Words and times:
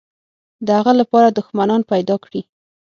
د 0.65 0.67
هغه 0.77 0.93
لپاره 1.01 1.27
دښمنان 1.37 1.81
پیدا 1.91 2.15
کړي. 2.23 2.41